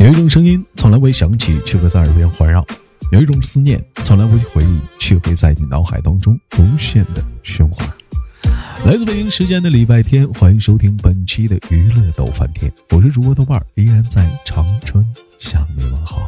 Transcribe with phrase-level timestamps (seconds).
[0.00, 2.62] 有一种声音从来未响起，却会在耳边环绕；
[3.12, 7.86] 有一种思念从来未回忆，却会在你脑海当中无限的循环。
[8.86, 15.04] 来自北京时间的礼拜天，欢迎收听本期的娱乐逗翻天，我是主播豆瓣儿，依然在长春
[15.38, 16.26] 向你问好。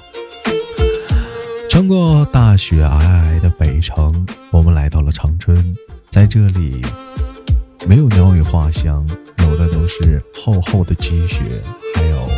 [1.70, 5.74] 穿过大雪皑皑的北城，我们来到了长春，
[6.10, 6.84] 在这里，
[7.88, 9.02] 没有鸟语花香，
[9.38, 11.40] 有的都是厚厚的积雪，
[11.94, 12.28] 还有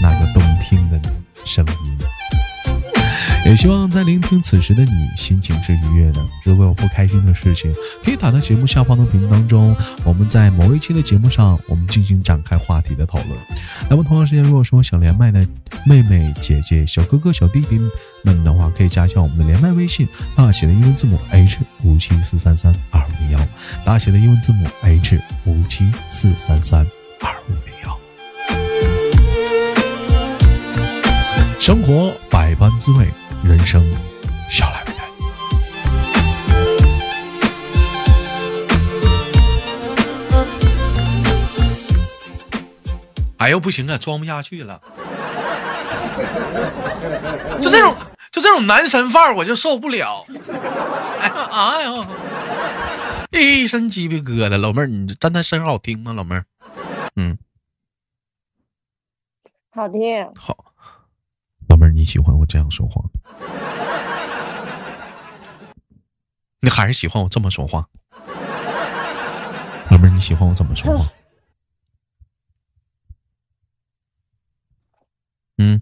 [0.00, 1.00] 那个动听的
[1.44, 1.98] 声音。
[3.46, 6.20] 也希望在聆听此时的你，心情是愉悦的。
[6.44, 13.30] 如果有不开心的事情，可以打到节目下方的屏幕当中，我们在某一期的节目上，我们进行展开话题的讨论。
[13.88, 15.44] 那么同样时间，如果说想连麦的
[15.86, 17.80] 妹妹、姐姐、小哥哥、小弟弟
[18.22, 20.06] 们的话，可以加一下我们的连麦微信，
[20.36, 23.48] 大写的英文字母 H 五七四三三二五零幺，
[23.84, 26.86] 大写的英文字母 H 五七四三三
[27.20, 27.99] 二五零幺。
[31.60, 33.06] 生活百般滋味。
[33.44, 33.84] 人生，
[34.48, 35.00] 笑来没带。
[43.36, 44.80] 哎呦，不行啊，装不下去了。
[47.60, 47.94] 就这种，
[48.32, 50.24] 就这种男神范儿，我就受不了。
[51.20, 52.08] 哎呀，哎呀，
[53.32, 54.56] 一身鸡皮疙瘩。
[54.56, 56.14] 老妹儿，你站在声好听吗？
[56.14, 56.44] 老妹儿，
[57.16, 57.36] 嗯，
[59.70, 60.26] 好听。
[60.34, 60.69] 好。
[61.70, 63.00] 老妹儿，你喜欢我这样说话？
[66.60, 67.88] 你还是喜欢我这么说话？
[69.88, 71.08] 老妹儿，你喜欢我怎么说话？
[75.58, 75.80] 嗯？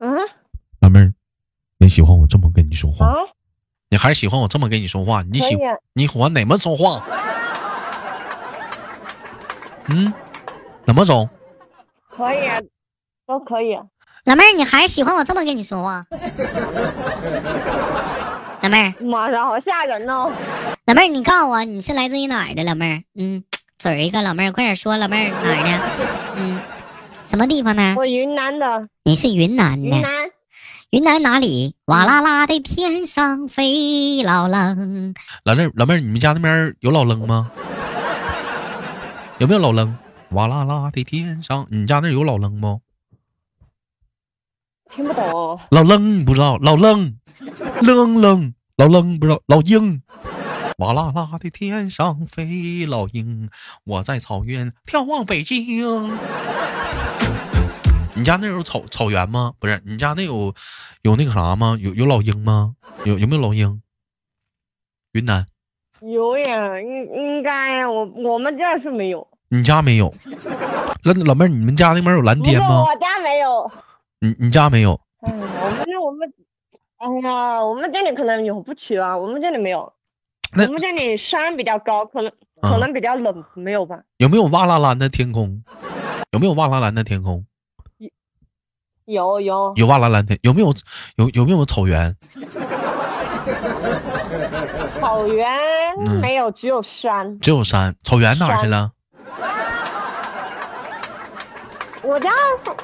[0.00, 0.18] 嗯？
[0.80, 1.14] 老妹儿，
[1.78, 3.14] 你喜欢我这么跟你说话？
[3.88, 5.22] 你还是喜欢我这么跟你说话？
[5.22, 5.56] 你喜
[5.94, 7.02] 你喜欢哪么说话？
[9.88, 10.12] 嗯？
[10.84, 11.26] 怎么走？
[12.10, 12.40] 可以。
[13.26, 13.76] 都可以，
[14.26, 16.04] 老妹儿，你还是喜欢我这么跟你说话？
[18.60, 20.32] 老妹儿，妈呀，好吓人哦！
[20.86, 22.64] 老妹儿，你告诉我你是来自于哪儿的？
[22.64, 23.44] 老妹儿，嗯，
[23.78, 25.80] 嘴儿一个，老妹儿，快点说，老妹儿哪儿的？
[26.38, 26.60] 嗯，
[27.24, 27.94] 什么地方呢？
[27.96, 28.88] 我云南的。
[29.04, 29.86] 你是云南的？
[29.96, 30.10] 云南，
[30.90, 31.76] 云南哪里？
[31.84, 35.14] 哇啦啦的天上飞老楞。
[35.44, 37.48] 老妹儿，老妹儿，你们家那边有老楞吗？
[39.38, 39.96] 有没有老楞？
[40.30, 42.80] 哇啦啦的天上，你家那有老楞不？
[44.90, 47.16] 听不懂，老愣不知道，老愣，
[47.82, 50.02] 愣愣，老愣不知道，老鹰，
[50.78, 53.50] 哇啦啦的天上飞老鹰，
[53.84, 56.18] 我在草原眺望北京。
[58.14, 59.52] 你家那有草草原吗？
[59.58, 60.54] 不是，你家那有
[61.02, 61.76] 有那个啥吗？
[61.80, 62.74] 有有老鹰吗？
[63.04, 63.82] 有有没有老鹰？
[65.12, 65.46] 云南
[66.00, 69.26] 有呀，应应该呀，我我们这是没有。
[69.48, 70.12] 你家没有？
[71.02, 72.82] 老老妹儿，你们家那边有蓝天吗？
[72.82, 73.70] 我家没有。
[74.20, 75.00] 你你家没有？
[75.26, 76.32] 嗯，我们我们，
[76.98, 79.92] 哎呀，我们这里可能有不起了，我们这里没有。
[80.52, 82.32] 我们这里山比较高，可能
[82.62, 84.00] 可能比较冷，没有吧？
[84.18, 85.62] 有没有瓦拉蓝的天空？
[86.30, 87.44] 有没有瓦拉蓝的天空？
[89.04, 90.74] 有有有瓦拉蓝天，有没有
[91.16, 92.16] 有有没有草原？
[94.88, 95.46] 草原
[96.20, 97.38] 没有，只有山。
[97.40, 98.92] 只有山，草原哪去了？
[102.06, 102.30] 我家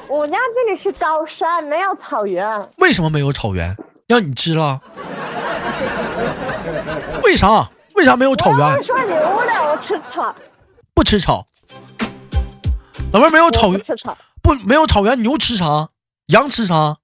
[0.09, 2.69] 我家这里是高山，没有草原。
[2.75, 3.73] 为什么没有草原？
[4.05, 4.81] 让你知了？
[7.23, 7.69] 为啥？
[7.95, 8.83] 为啥没有草原？
[8.83, 10.35] 说牛的，我吃草。
[10.93, 11.45] 不吃草。
[13.13, 13.81] 老妹儿没有草原。
[13.85, 14.17] 吃草。
[14.41, 15.87] 不，没有草原，牛吃啥？
[16.25, 16.97] 羊吃啥？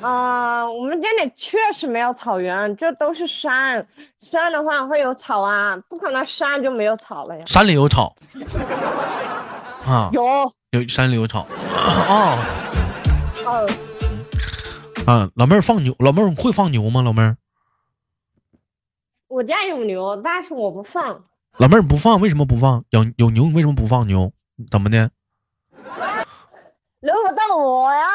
[0.00, 3.86] 啊，我们这里确实没有草原，这都是山。
[4.20, 7.44] 山的话会有草啊，不可能山就没有草了呀。
[7.46, 8.16] 山里有草。
[9.86, 10.24] 啊，有
[10.72, 11.46] 有山里有草
[12.08, 12.38] 啊。
[13.46, 13.68] 嗯。
[15.06, 17.02] 啊，老妹儿放牛，老妹儿会放牛吗？
[17.02, 17.36] 老妹儿。
[19.28, 21.24] 我家有牛，但是我不放。
[21.58, 22.84] 老妹儿不放，为什么不放？
[22.90, 24.32] 有有牛，你为什么不放牛？
[24.72, 25.08] 怎么的？
[27.00, 28.06] 轮不到我呀。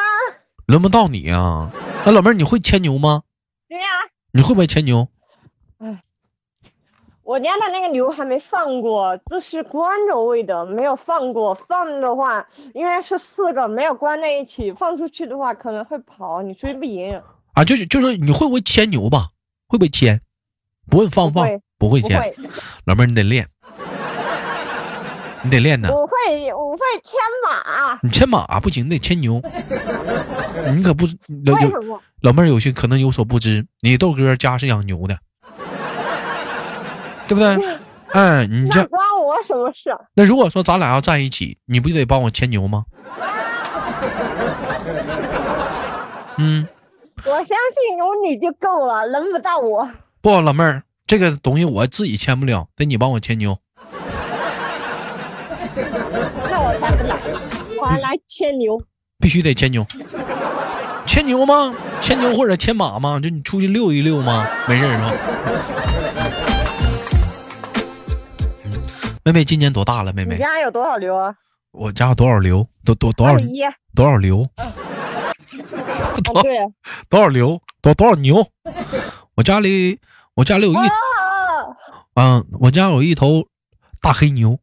[0.65, 1.69] 轮不到你呀？
[2.05, 3.23] 那老妹儿，你会牵牛吗？
[3.67, 3.85] 对呀。
[4.31, 5.07] 你会不会牵牛？
[5.79, 6.03] 哎，
[7.23, 11.53] 我家的那个牛还没放过，这是关着喂的，没有放过。
[11.55, 17.21] 放的话，因为是四个，没有关在一起，放出去的话可能会跑，你追不赢。
[17.53, 19.29] 啊，就是就是你会不会牵牛吧？
[19.67, 20.21] 会不会牵？
[20.89, 22.19] 不问放不放，不会牵。
[22.85, 23.47] 老妹儿，你得练。
[25.43, 25.89] 你得练呢。
[25.91, 27.97] 我会，我会牵马。
[28.01, 29.41] 你牵马不行，你得牵牛。
[30.75, 31.05] 你可不
[31.45, 35.17] 老有老妹儿有些可能有所不知，你豆哥家是养牛的，
[37.27, 37.57] 对不对？
[38.11, 39.95] 哎，你这关我什么事？
[40.15, 42.85] 那如果说咱俩要在一起，你不就得帮我牵牛吗？
[46.37, 46.67] 嗯，
[47.25, 49.89] 我相信有你就够了，轮不到我。
[50.21, 53.57] 不，老妹儿，这个东西我自己牵不了，得你帮我牵牛。
[56.49, 57.19] 那我来，
[57.81, 58.79] 我还来牵牛。
[59.19, 59.85] 必须得牵牛，
[61.05, 61.73] 牵牛吗？
[61.99, 63.19] 牵牛或者牵马吗？
[63.19, 64.47] 就你出去溜一溜吗？
[64.67, 65.11] 没事是吧？
[69.25, 70.13] 妹妹今年多大了？
[70.13, 71.33] 妹妹，你家有多少牛啊？
[71.71, 72.67] 我家有多少牛？
[72.85, 73.61] 多多多少一。
[73.95, 74.45] 多少牛？
[76.23, 77.59] 多少牛？
[77.81, 78.47] 多多少牛？
[79.35, 79.99] 我家里
[80.35, 80.93] 我家里有一，啊
[82.13, 83.45] 嗯，我家有一头
[84.01, 84.59] 大黑牛，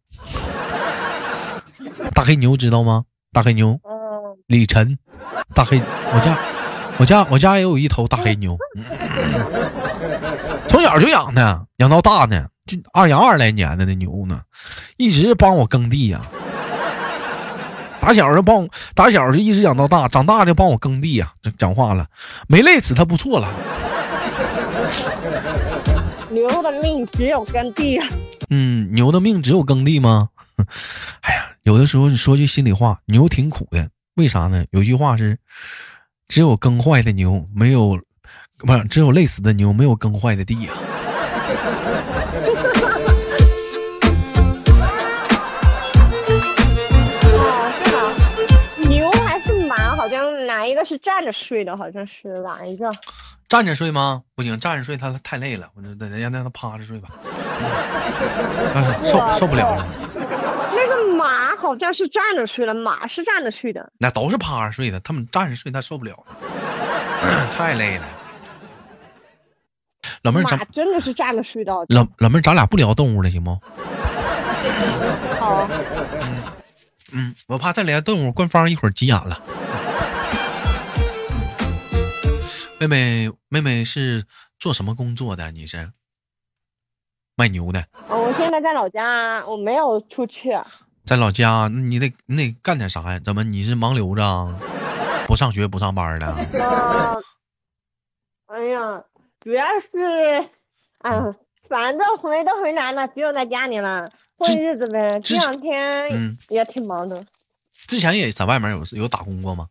[2.15, 3.05] 大黑牛知道吗？
[3.33, 4.99] 大黑牛，嗯，李晨，
[5.55, 5.81] 大黑，
[6.15, 6.39] 我家
[6.99, 8.57] 我家我家也有一头大黑牛，
[10.69, 14.41] 从小就养的，养到大呢，就二养二来年的那牛呢，
[14.97, 16.21] 一直帮我耕地呀、
[18.01, 22.07] 打小就帮我，打小就一直养到大，长大就帮我耕地呀、这讲话了，
[22.49, 23.49] 没累死他不错了。
[26.31, 28.07] 牛的命只有耕地啊。
[28.51, 30.29] 嗯，牛的命只有耕地吗？
[31.23, 34.65] 哎呀，有的时候你说句心里话，牛挺苦的，为啥呢？
[34.71, 35.39] 有句话是，
[36.29, 38.01] 只有耕坏的牛，没有
[38.59, 40.77] 不是只有累死的牛，没有耕坏的地呀、哦，
[47.79, 48.89] 是吗？
[48.89, 49.95] 牛还是马？
[49.95, 51.77] 好像哪一个是站着睡的？
[51.77, 52.91] 好像是哪一个？
[53.49, 54.23] 站着睡吗？
[54.35, 57.11] 不行，站着睡他太累了，我就得让让他趴着睡吧，
[58.75, 59.87] 哎受受不了了。
[61.67, 63.93] 好像是站着睡的，马是站着睡的。
[63.99, 68.09] 那都是趴着睡的，他们站着睡他受不了了，太累了。
[70.23, 71.73] 老妹儿，咱马真的是站着睡的。
[71.89, 73.51] 老老妹儿，咱俩不聊动物了，行不？
[75.41, 75.69] 好，
[77.13, 79.43] 嗯，我怕再聊动物，官方一会儿急眼了。
[82.79, 84.25] 妹妹，妹妹是
[84.59, 85.51] 做什么工作的？
[85.51, 85.91] 你是
[87.35, 90.57] 卖牛的，哦我现在在老家，我没有出去。
[91.07, 93.19] 在老家，你得你得干点啥呀？
[93.21, 94.59] 怎么你是盲流子啊？
[95.29, 96.27] 不上学不上班的？
[96.65, 97.17] 啊，
[98.47, 99.05] 哎呀，
[99.41, 100.51] 主要是，
[100.99, 101.33] 哎呀，
[101.69, 105.21] 反正回都回来了，只有在家里了，混日子呗。
[105.21, 107.25] 之这两天嗯也挺忙的。
[107.87, 109.69] 之前也在外面有有打工过吗？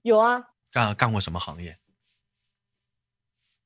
[0.00, 1.78] 有啊，干干过什么行业？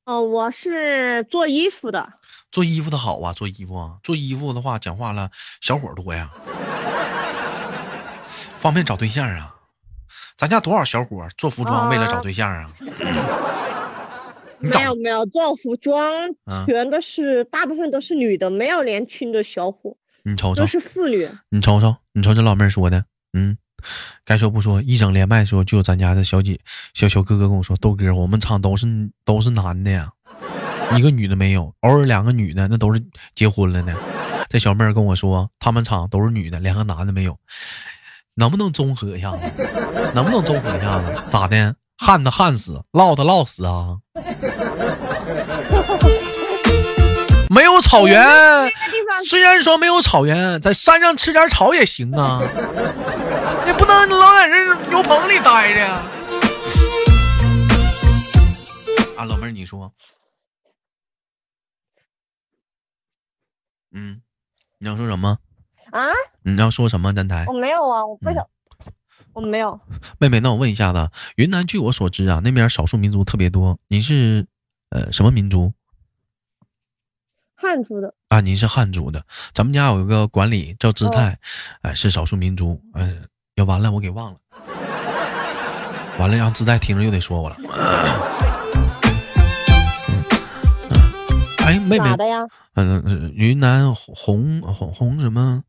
[0.06, 2.12] 哦，我是做衣服的。
[2.52, 5.28] 做衣服的好啊，做衣服啊，做衣服的话，讲话了，
[5.60, 6.30] 小伙多呀，
[8.56, 9.52] 方便找对象啊。
[10.36, 12.66] 咱家多少小伙做服装为了找对象啊？
[14.60, 21.28] 没有没有，做服装啊全都是，大部分都是女的，没有年轻的小伙，你瞅瞅都，是妇女。
[21.50, 23.58] 你瞅瞅，你瞅这老妹儿说的，嗯，
[24.24, 26.58] 该说不说，一整连麦的时候，就有咱家的小姐、
[26.94, 28.86] 小小哥哥跟我说，豆哥，我们厂都是
[29.24, 30.08] 都是男的呀，
[30.96, 33.02] 一个女的没有，偶尔两个女的，那都是
[33.34, 33.94] 结婚了呢。
[34.48, 37.38] 这小妹儿跟我说，他们厂都是女的，两个男的没有，
[38.34, 39.38] 能不能综合一下子？
[40.14, 41.22] 能不能综合一下子？
[41.30, 41.74] 咋的？
[41.98, 43.96] 旱的旱死，涝的涝死啊！
[47.48, 48.22] 没有草原，
[49.24, 52.40] 虽然说没有草原，在山上吃点草也行啊。
[53.64, 56.06] 你不能老在这牛棚里待着呀。
[59.16, 59.92] 啊，老妹儿，你说，
[63.92, 64.20] 嗯，
[64.78, 65.38] 你要说什么？
[65.92, 66.08] 啊，
[66.42, 67.14] 你要说什么？
[67.14, 68.44] 站台我没有啊，我不想，
[69.32, 69.80] 我没有。
[70.18, 73.78] 妹妹，那我问一下子，云南据我所知啊，那边少数民族特别多。
[73.88, 74.46] 你是
[74.90, 75.72] 呃什么民族
[77.56, 78.40] 汉族的，啊？
[78.40, 79.24] 您是汉族的。
[79.54, 81.38] 咱们家有一个管理叫姿态，
[81.80, 82.78] 哎、是少数民族。
[82.92, 84.38] 嗯、要完了，我给忘了。
[86.18, 87.56] 完了，让姿态听着又得说我了。
[87.58, 87.64] 嗯
[90.08, 90.22] 嗯，
[91.64, 92.14] 哎，妹妹？
[92.74, 95.62] 嗯、呃云南红红红什么？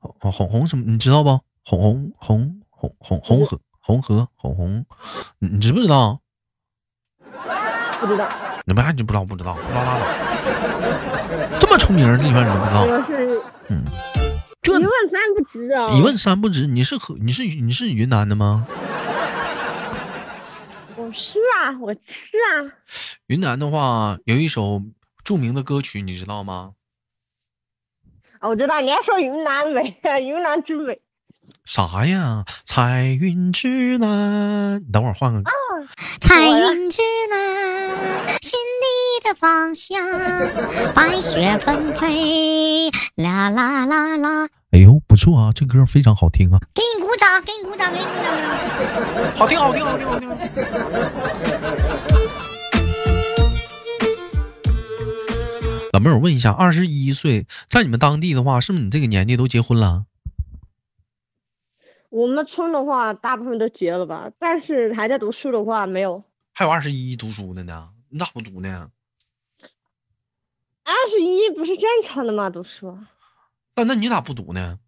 [0.00, 0.84] 红红红什么？
[0.84, 1.40] 你知道不？
[1.64, 4.84] 红红红红红红河红河红红，
[5.38, 6.20] 你你知不知道？
[8.00, 8.28] 不知道，
[8.64, 9.24] 你们还真不知道？
[9.24, 9.54] 不知道？
[9.54, 10.29] 不知道拉倒。
[11.58, 12.82] 这么出名的地方你都不知道？
[12.84, 13.84] 我是嗯，
[14.62, 15.90] 这一问三不知啊。
[15.90, 16.66] 一问三不知。
[16.66, 17.16] 你是河？
[17.20, 18.66] 你是你是云南的吗？
[20.96, 22.72] 我是啊，我是啊。
[23.26, 24.82] 云南的话有一首
[25.24, 26.72] 著名的歌曲，你知道吗？
[28.40, 31.00] 啊我知道你要说云南美， 云南之美。
[31.64, 32.44] 啥呀？
[32.64, 34.80] 彩云之南。
[34.80, 35.42] 你等会儿换个。
[36.20, 40.02] 彩云之南，心里的方向，
[40.94, 44.48] 白雪纷飞，啦啦啦啦。
[44.72, 46.58] 哎呦，不错啊，这歌非常好听啊！
[46.74, 49.36] 给你鼓掌，给你鼓掌，给你鼓掌。
[49.36, 50.28] 好听，好听，好听，好听。
[55.92, 60.04] 老妹儿，我问一下，二十一岁，在你们当地的话，是不是你这个年纪都结婚了？
[62.10, 66.22] 我们村的话，大部分都结了吧，但是还在读书的话，没有。
[66.52, 68.90] 还有二十一读书的呢，你咋不读呢？
[70.82, 72.50] 二十一不是正常的吗？
[72.50, 72.98] 读书。
[73.76, 74.80] 那那你咋不读呢？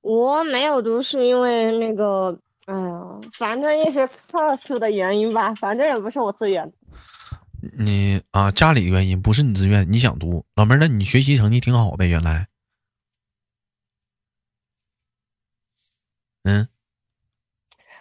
[0.00, 6.72] 我没有读，书因为那个，哎呀，反正也是特殊的原因吧，反正也不是我自愿。
[7.76, 10.44] 你啊，家里原因不是你自愿，你想读。
[10.54, 12.06] 老妹儿，那你学习成绩挺好呗？
[12.06, 12.46] 原来。
[16.46, 16.68] 嗯，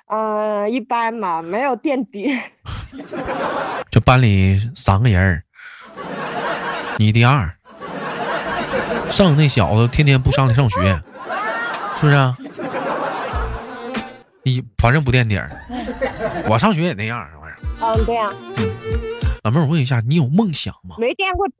[0.05, 2.39] 呃，一般嘛，没有垫底。
[3.89, 5.43] 就班里三个人
[6.99, 7.57] 你第二，
[9.09, 10.79] 剩那小子天天不上来上学，
[11.99, 12.15] 是不是？
[12.15, 12.37] 啊
[14.43, 15.49] 你反正不垫底儿。
[16.47, 17.57] 我上学也那样，玩意儿。
[17.81, 18.31] 嗯，对呀。
[19.43, 20.97] 老妹儿，我问一下，你有梦想吗？
[20.99, 21.55] 没垫过底。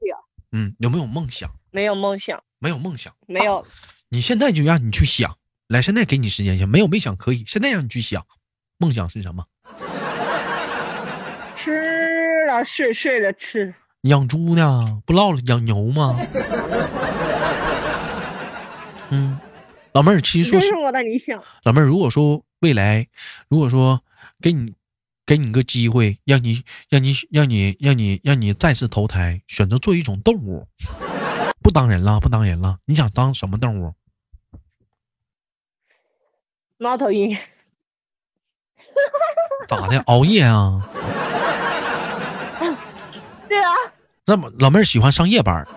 [0.52, 1.50] 嗯，有没有梦想？
[1.72, 2.40] 没有梦想。
[2.60, 3.12] 没有梦想。
[3.26, 3.66] 没有。
[4.10, 5.36] 你现在就让你去想。
[5.68, 7.42] 来，现在给你时间想，没有没想可以。
[7.46, 8.24] 现在让你去想，
[8.78, 9.44] 梦想是什么？
[11.56, 13.74] 吃了睡，睡了吃。
[14.02, 15.02] 养猪呢？
[15.04, 16.16] 不唠了，养牛吗？
[19.10, 19.36] 嗯，
[19.92, 21.42] 老妹儿，其实说是我的理想。
[21.64, 23.08] 老妹儿，如果说未来，
[23.48, 24.00] 如果说
[24.40, 24.72] 给你
[25.26, 30.68] 给你个机会，让你让你让你让你让你再次投胎，选择做一种动物，
[31.60, 33.92] 不当人了，不当人了，你想当什么动物？
[36.78, 37.36] 猫头鹰，
[39.66, 39.98] 咋的？
[40.06, 40.86] 熬夜啊？
[43.48, 43.72] 对啊。
[44.26, 45.66] 那么老妹儿喜欢上夜班？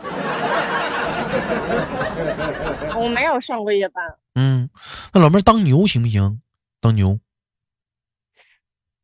[2.99, 4.03] 我没有上过夜班。
[4.35, 4.69] 嗯，
[5.13, 6.41] 那老妹儿当牛行不行？
[6.81, 7.19] 当牛？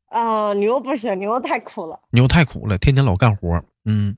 [0.10, 2.02] 啊，牛不行，牛太苦了。
[2.10, 3.64] 牛太苦了，天天老干活。
[3.86, 4.18] 嗯，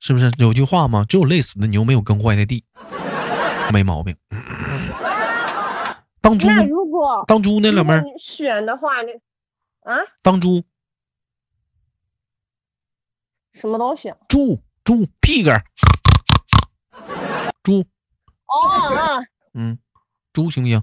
[0.00, 1.04] 是不是有句话吗？
[1.08, 2.64] 只有累死的牛，没有耕坏的地。
[3.72, 4.16] 没毛病。
[6.24, 6.46] 当猪？
[6.46, 9.12] 那如果当猪呢，老妹儿选的话，那
[9.92, 10.00] 啊？
[10.22, 10.64] 当猪？
[13.52, 14.14] 什么东西？
[14.26, 15.62] 猪猪屁根
[17.62, 17.84] 猪。
[18.46, 18.56] 哦
[18.96, 19.20] 啊。
[19.52, 19.78] 嗯，
[20.32, 20.82] 猪行不行？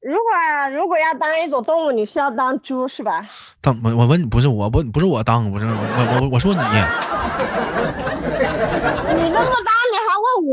[0.00, 3.28] 如果如果要当一种动物，你是要当猪是吧？
[3.60, 6.60] 当我我问你，不是我不不是我当，不是我我我我说你。
[9.22, 9.79] 你那么大。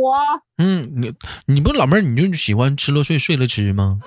[0.07, 0.15] 我
[0.57, 1.13] 嗯，你
[1.45, 3.99] 你不是老妹儿，你就喜欢吃了睡，睡了吃吗？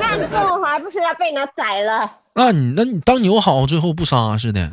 [0.00, 2.10] 那你这还不是要被人宰了？
[2.34, 4.70] 那你那你当牛好，最后不杀似的？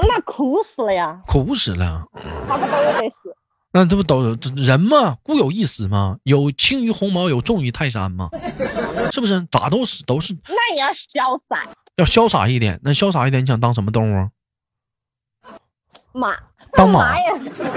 [0.00, 1.20] 那苦死了呀！
[1.26, 2.04] 苦死了，
[2.48, 3.34] 他不都得死。
[3.72, 4.22] 那这不都
[4.56, 6.16] 人嘛，固有一死嘛？
[6.22, 8.30] 有轻于鸿毛，有重于泰山嘛？
[9.12, 9.46] 是不是？
[9.50, 10.34] 咋都是都是？
[10.46, 12.80] 那也要潇洒，要潇洒一点。
[12.82, 14.28] 那潇洒一点，你想当什么动物？
[16.18, 16.36] 马
[16.72, 17.32] 当马呀，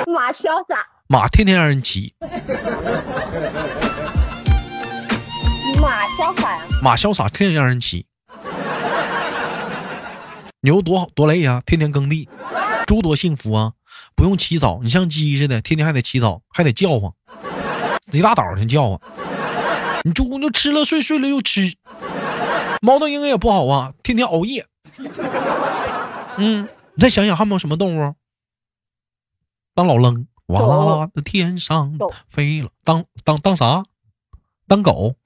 [0.07, 2.12] 马潇洒，马天天让人骑。
[5.79, 8.07] 马潇洒呀，马潇洒，天天让人骑。
[10.62, 12.27] 牛多好多累呀，天天耕地。
[12.88, 13.74] 猪多幸福啊，
[14.15, 17.12] 不用起早，你像鸡似的，天天还得起早，还得叫唤，
[18.12, 19.00] 一大早上叫唤。
[20.03, 21.75] 你猪就吃了睡，睡了又吃。
[22.81, 24.65] 猫头鹰也不好啊，天天熬夜。
[26.38, 28.15] 嗯，你再想想，还有没有什么动物？
[29.81, 31.97] 当老愣，哇啦啦的天上
[32.29, 32.69] 飞了。
[32.83, 33.83] 当当当啥？
[34.67, 35.15] 当狗。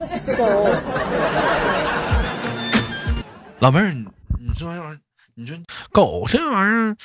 [3.60, 4.06] 老妹儿，你
[4.40, 4.98] 你这玩意儿，
[5.34, 5.58] 你说
[5.92, 6.96] 狗这玩意儿，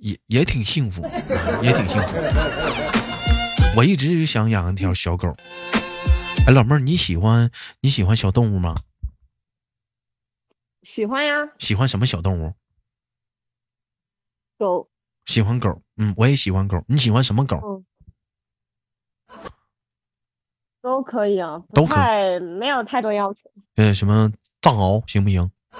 [0.00, 1.02] 也也挺幸福，
[1.60, 2.16] 也挺幸福。
[3.76, 5.34] 我一直就想养一条小狗。
[6.46, 7.50] 哎，老妹儿，你喜欢
[7.80, 8.76] 你喜欢小动物吗？
[10.84, 11.48] 喜欢呀。
[11.58, 12.54] 喜欢什么小动物？
[14.56, 14.88] 狗。
[15.26, 16.82] 喜欢狗，嗯，我也喜欢狗。
[16.88, 17.84] 你喜欢什么狗？
[20.80, 23.40] 都可以啊，都太没有太多要求。
[23.76, 25.50] 嗯，什么藏獒行不行？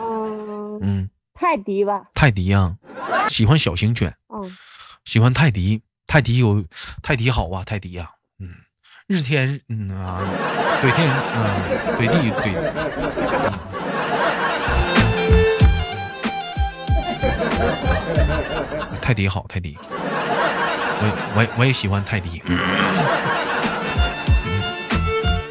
[0.00, 2.08] 嗯嗯，泰迪吧。
[2.14, 2.74] 泰迪呀，
[3.28, 4.16] 喜欢小型犬。
[4.28, 4.56] 嗯，
[5.04, 5.82] 喜欢泰迪。
[6.06, 6.64] 泰迪有
[7.02, 8.48] 泰迪好啊，泰迪呀，嗯，
[9.06, 10.22] 日天嗯啊，
[10.82, 13.75] 怼天嗯怼地怼。
[19.06, 22.42] 泰迪好，泰迪，我我我也喜欢泰迪。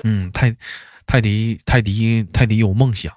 [0.04, 0.54] 嗯，泰
[1.08, 3.14] 泰迪泰迪泰迪有梦想。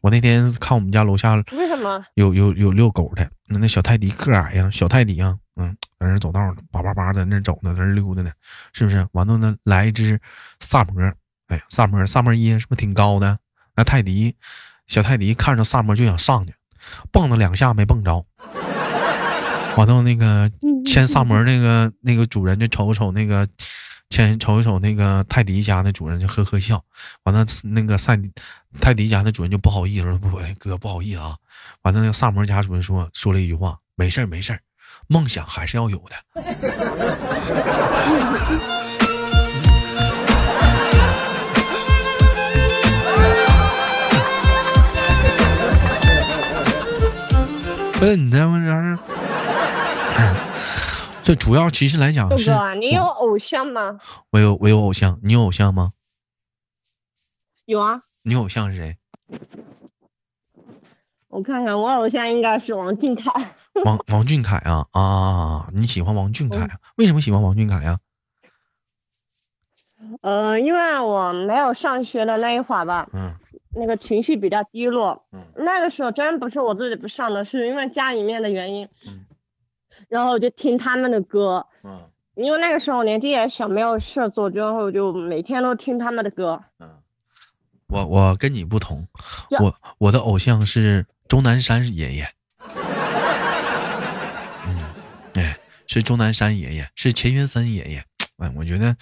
[0.00, 2.02] 我那天看我们家楼下为什么？
[2.14, 8.32] 有有有遛狗的，那那小泰迪个矮呀，小泰迪呀，嗯，在那走道呢，叭叭叭在那走呢，在那溜达呢，
[8.72, 9.06] 是不是？
[9.12, 10.18] 完了呢，来一只
[10.60, 11.02] 萨摩，
[11.48, 13.38] 哎呀，萨摩萨摩耶是不是挺高的？
[13.76, 14.34] 那泰迪
[14.86, 16.54] 小泰迪看着萨摩就想上去，
[17.12, 18.24] 蹦了两下没蹦着。
[19.76, 20.50] 完了那个
[20.86, 23.48] 牵萨摩那个那个主人就瞅瞅那个。
[24.10, 26.84] 先瞅一瞅那个泰迪家的主人就呵呵笑，
[27.22, 28.14] 完了那个赛
[28.78, 31.34] 泰迪家的主人就不好意思说不哎哥不好意思啊，
[31.80, 34.60] 完了那个萨摩家主人说说了一句话没事儿没事儿，
[35.06, 36.14] 梦想还是要有的。
[47.94, 48.98] 不是你这么着是？
[51.22, 52.50] 这主要其实来讲是，
[52.80, 54.00] 你有偶像吗？
[54.30, 55.20] 我有，我有偶像。
[55.22, 55.92] 你有偶像吗？
[57.64, 58.02] 有啊。
[58.24, 58.96] 你偶像是谁？
[61.28, 63.54] 我看看，我偶像应该是王俊凯。
[63.84, 65.68] 王王俊凯啊啊！
[65.72, 66.68] 你喜欢王俊凯？
[66.96, 67.98] 为什么喜欢王俊凯呀？
[70.22, 73.32] 呃，因为我没有上学的那一会儿吧，嗯，
[73.70, 79.24] 那个情绪比较低落，嗯，那个时候真不是我自己不上的，是因为家里面的原因，嗯。
[80.08, 82.02] 然后我就听他们的歌，嗯，
[82.34, 86.62] 因为那个时候年纪也小，没有事做，之后就每天都听他们的歌。
[86.78, 86.88] 嗯，
[87.88, 89.06] 我我跟你不同，
[89.60, 92.28] 我我的偶像是钟南山爷爷。
[94.66, 94.78] 嗯，
[95.34, 95.56] 哎，
[95.86, 98.04] 是钟南山爷爷，是钱学森爷爷。
[98.42, 98.94] 哎，我觉得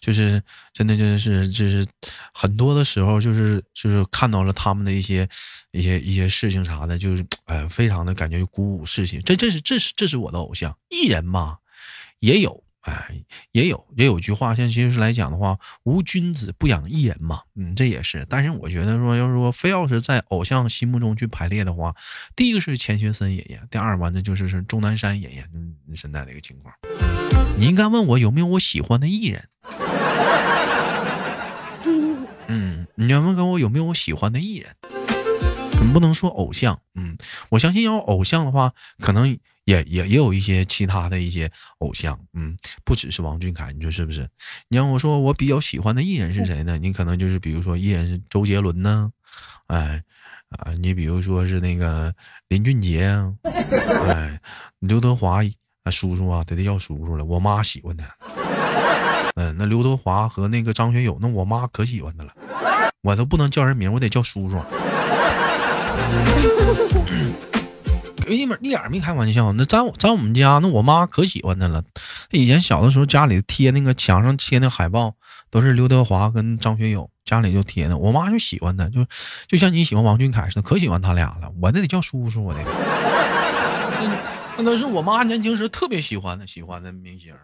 [0.00, 1.86] 就是真的，就是就是
[2.32, 5.28] 很多的时候，就是就是看到了他们的一些
[5.70, 9.18] 一些一些事情啥的，就是哎，非常的感觉鼓舞士气。
[9.18, 11.58] 这这是这是这是我的偶像，艺人嘛
[12.20, 13.22] 也有，哎，
[13.52, 18.24] 也有也有句话，像其实来讲的话，无君子不养艺人嘛，嗯，这也是。
[18.30, 21.94] 但是我觉得说，要是说非要是在偶像心目中去排列的话，
[22.34, 26.74] 第一个是钱学森爷爷，第二完的就是是钟南山爷爷，嗯，现在的一个情况。
[27.58, 29.48] 你应该问我有没有我喜欢的艺人。
[32.48, 34.72] 嗯，你要问跟我有没有我喜欢的艺人，
[35.82, 36.80] 你不能说偶像。
[36.94, 37.16] 嗯，
[37.48, 39.28] 我相信要偶像的话，可能
[39.64, 42.18] 也也也有一些其他的一些偶像。
[42.34, 44.28] 嗯，不只是王俊凯，你说是不是？
[44.68, 46.78] 你让我说我比较喜欢的艺人是谁呢？
[46.78, 49.10] 你可能就是比如说艺人是周杰伦呢，
[49.66, 50.02] 哎
[50.50, 52.14] 啊，你比如说是那个
[52.48, 54.40] 林俊杰啊，哎，
[54.78, 55.40] 刘德华。
[55.90, 57.24] 叔叔啊，得得叫叔叔了。
[57.24, 58.04] 我妈喜欢他。
[59.36, 62.32] 嗯，那刘德华和那个张学友，那我妈可喜欢他了。
[63.02, 64.58] 我都不能叫人名，我得叫叔叔。
[68.28, 69.52] 一点一点没开玩笑。
[69.52, 71.84] 那在我在我们家，那我妈可喜欢他了。
[72.32, 75.14] 以前小的时候，家里贴那个墙上贴那海报，
[75.50, 77.96] 都是刘德华跟张学友，家里就贴的。
[77.96, 79.06] 我妈就喜欢他，就
[79.46, 81.52] 就像你喜欢王俊凯似的，可喜欢他俩了。
[81.62, 82.60] 我那得叫叔叔，我得。
[84.58, 87.34] 那都是我妈年轻时特别喜欢的，喜欢的明星。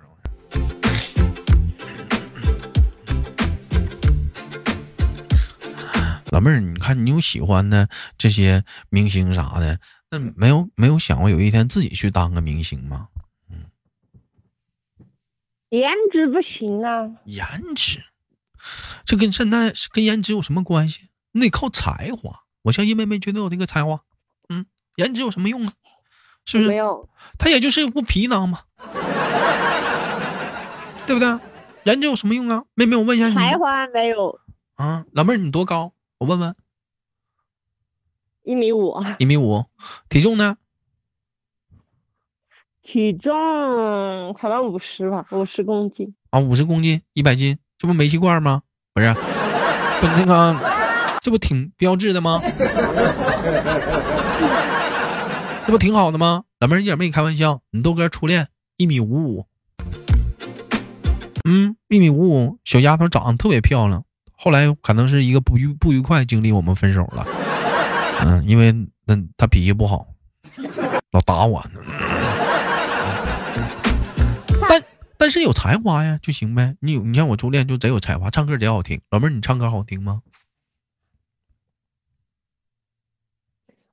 [6.31, 9.79] 老妹儿，你看你有喜欢的这些明星啥的，
[10.11, 13.09] 那没有没有想过有一天自己去当个明星吗？
[13.51, 13.67] 嗯，
[15.69, 17.11] 颜值不行啊。
[17.27, 17.47] 颜
[17.77, 18.03] 值，
[19.05, 21.11] 这跟现在跟颜值有什么关系？
[21.33, 22.45] 你得靠才华。
[22.63, 24.01] 我相信妹妹绝对有这个才华。
[24.49, 24.65] 嗯，
[24.97, 25.73] 颜值有什么用啊？
[26.45, 26.69] 是不是？
[26.69, 28.61] 没有，他也就是副皮囊嘛，
[31.07, 31.39] 对不对？
[31.85, 32.63] 人这有什么用啊？
[32.75, 34.39] 妹妹，我问一下你，才华没有
[34.77, 35.05] 啊？
[35.13, 35.93] 老妹儿，你多高？
[36.19, 36.55] 我问问。
[38.45, 38.95] 一米五。
[39.19, 39.65] 一米五，
[40.09, 40.57] 体重呢？
[42.83, 46.15] 体重可能五十吧，五十公斤。
[46.31, 48.63] 啊，五十公斤，一百斤，这不煤气罐吗？
[48.93, 50.57] 不是，不那个，
[51.21, 52.41] 这不挺标志的吗？
[55.65, 56.43] 这不挺好的吗？
[56.59, 59.47] 老妹儿一点没开玩笑，你豆哥初恋一米五五，
[61.45, 64.05] 嗯，一米五五，小丫头长得特别漂亮。
[64.37, 67.25] 后来可能是一个不愉不愉快经历，我们分手了。
[68.25, 68.73] 嗯，因为
[69.05, 70.07] 那他脾气不好，
[71.13, 71.65] 老打我。
[74.69, 74.83] 但
[75.17, 76.75] 但是有才华呀，就行呗。
[76.81, 79.01] 你你像我初恋就贼有才华，唱歌贼好听。
[79.11, 80.23] 老妹儿，你唱歌好听吗？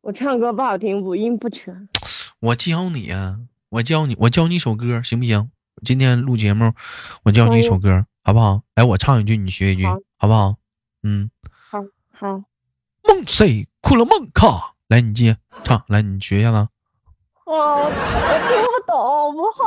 [0.01, 1.89] 我唱歌不好听，五音不全。
[2.39, 5.49] 我教你呀，我教你，我教你一首歌，行不行？
[5.83, 6.71] 今天录节目，
[7.23, 8.61] 我教你一首歌，好不好？
[8.75, 9.83] 来，我唱一句，你学一句，
[10.17, 10.55] 好不好？
[11.03, 11.29] 嗯，
[11.69, 11.79] 好
[12.13, 12.43] 好。
[13.03, 14.75] 梦谁哭了梦卡？
[14.87, 15.35] 来，你接
[15.65, 16.69] 唱，来，你学一下子。
[17.45, 19.65] 我我听不懂，我不会。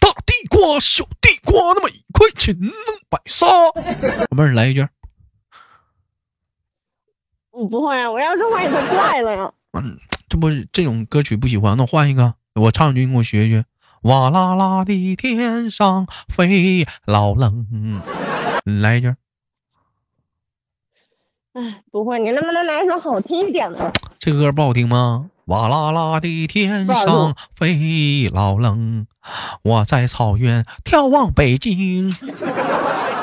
[0.00, 2.54] 大地瓜，小地瓜，那么一块钱。
[2.54, 2.72] 群能
[3.10, 3.46] 白纱。
[4.30, 4.88] 老妹儿来一句。
[7.60, 9.52] 嗯，不会啊，我要是会也太怪了呀。
[9.78, 13.64] 嗯，这不是这种歌曲不喜欢，那我换一个，我唱一句，你给我学学。
[14.04, 18.00] 哇啦啦的天上飞老冷，
[18.64, 19.14] 来一句。
[21.52, 23.92] 哎，不会，你能不能来一首好听一点的？
[24.18, 25.26] 这歌不好听吗？
[25.46, 29.06] 哇啦啦的天上飞老冷，
[29.62, 32.08] 我在草原眺望北京，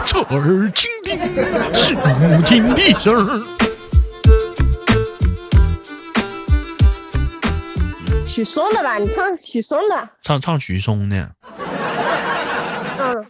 [0.06, 1.17] 侧耳倾听
[1.73, 3.66] 是母亲的声。
[8.38, 10.10] 许嵩的吧，你唱许嵩的。
[10.21, 11.32] 唱唱许嵩的。
[13.00, 13.26] 嗯。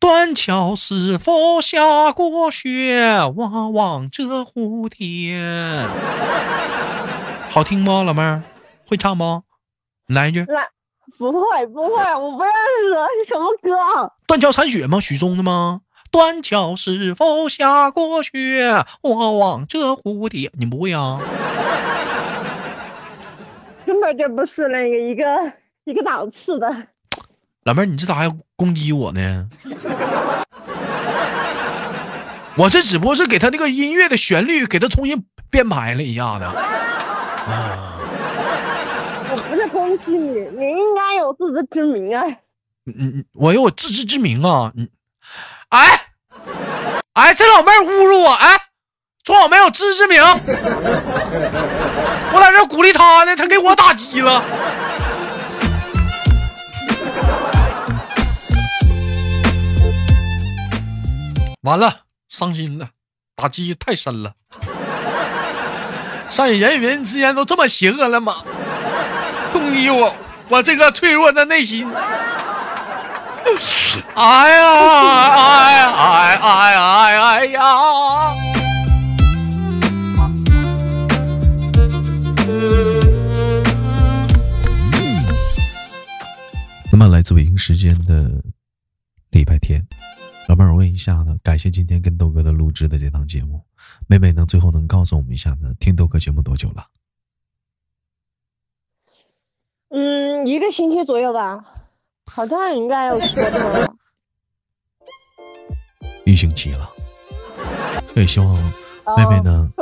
[0.00, 3.20] 断桥是否下过雪？
[3.36, 5.38] 我望这蝴蝶。
[7.50, 8.42] 好听不，老妹儿？
[8.88, 9.42] 会唱不？
[10.08, 10.44] 来一句。
[10.46, 10.66] 来，
[11.16, 12.52] 不会不会，我不认
[13.22, 14.10] 识，什么歌？
[14.26, 14.98] 断桥残雪吗？
[14.98, 15.82] 许嵩的吗？
[16.10, 18.84] 断桥是否下过雪？
[19.02, 20.50] 我望这蝴蝶。
[20.58, 21.20] 你不会啊？
[24.10, 25.24] 根本就不是那个一个
[25.84, 26.68] 一个档次的。
[27.64, 29.48] 老妹儿，你这咋还攻击我呢？
[32.56, 36.44] 我这只不过是给他那个音乐的旋律给他重新编排了一下子。
[36.44, 37.96] 啊！
[39.30, 42.24] 我不是攻击你，你应该有自知之明啊。
[42.86, 44.72] 嗯嗯，我有我自知之明啊。
[44.76, 44.88] 嗯，
[45.68, 46.00] 哎
[47.14, 48.58] 哎，这老妹儿侮辱我，哎，
[49.24, 50.20] 说我没有自知之明。
[52.40, 54.42] 在这鼓励他呢，他给我打击了。
[61.62, 61.94] 完了，
[62.28, 62.88] 伤心了，
[63.36, 64.32] 打击太深了。
[66.28, 68.36] 上人与人之间都这么邪恶了吗？
[69.52, 70.14] 攻击我，
[70.48, 71.86] 我这个脆弱的内心。
[74.14, 77.60] 哎呀，哎哎哎哎哎呀！
[87.00, 88.30] 那么，来自北京时间的
[89.30, 89.82] 礼拜天。
[90.48, 93.64] 老妹儿，我问一下呢，感谢今天跟豆哥的录制的这档节目，
[94.06, 95.72] 妹妹能最后能告诉我们一下呢？
[95.80, 96.84] 听豆哥节目多久了？
[99.88, 101.64] 嗯，一个星期左右吧，
[102.26, 103.94] 好像应该有说的。
[106.26, 106.86] 一星期了，
[108.14, 108.62] 也希望
[109.16, 109.72] 妹妹呢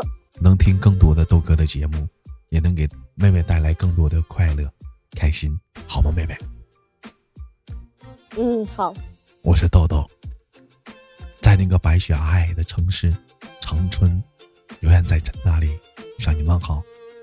[0.41, 2.09] 能听更多的豆哥的节目，
[2.51, 4.73] 也能给妹妹带来更多的快乐、
[5.17, 6.39] 开心，好吗，妹妹？
[8.41, 8.95] 嗯，好。
[9.43, 10.09] 我是豆豆。
[11.41, 13.13] 在那个白雪皑皑的城市
[13.61, 14.23] 长春，
[14.81, 15.77] 永远在那里
[16.21, 16.81] 向你问好。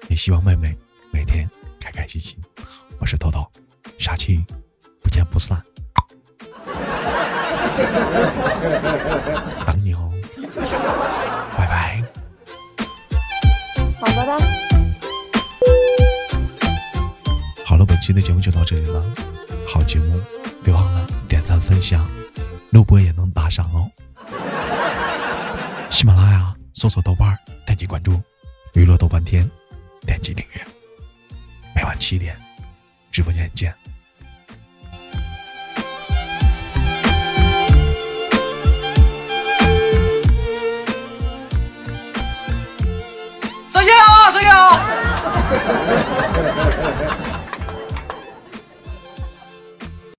[0.09, 0.77] 也希望妹妹
[1.11, 1.49] 每天
[1.79, 2.37] 开开心心。
[2.99, 3.49] 我是豆豆，
[3.97, 4.43] 下期
[5.01, 5.63] 不见不散。
[9.65, 10.11] 等你哦，
[11.57, 12.03] 拜拜。
[14.01, 14.37] 好，拜拜。
[17.63, 19.01] 好了，本期的节目就到这里了。
[19.65, 20.19] 好节目，
[21.59, 22.09] 分享，
[22.71, 23.89] 录播也能打赏哦。
[25.89, 28.21] 喜马拉雅搜索豆瓣点击关注，
[28.73, 29.49] 娱乐豆瓣天，
[30.01, 30.61] 点击订阅。
[31.75, 32.37] 每晚七点，